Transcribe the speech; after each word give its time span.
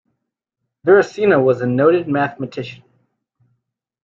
Virasena 0.83 1.39
was 1.43 1.61
a 1.61 1.67
noted 1.67 2.07
mathematician. 2.07 2.83